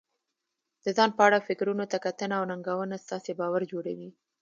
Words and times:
د 0.83 0.85
ځان 0.97 1.09
په 1.17 1.21
اړه 1.27 1.45
فکرونو 1.47 1.85
ته 1.91 1.97
کتنه 2.05 2.33
او 2.39 2.45
ننګونه 2.51 2.95
ستاسې 3.05 3.31
باور 3.39 3.61
جوړوي. 3.71 4.09